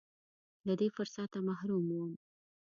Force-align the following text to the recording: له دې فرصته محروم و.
له 0.67 0.73
دې 0.79 0.87
فرصته 0.95 1.37
محروم 1.47 1.85
و. 1.91 1.93